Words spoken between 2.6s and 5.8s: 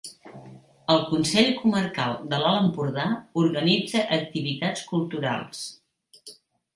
Empordà organitza activitats culturals.